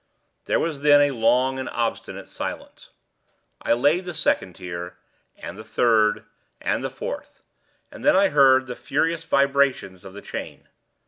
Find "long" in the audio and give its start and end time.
1.11-1.59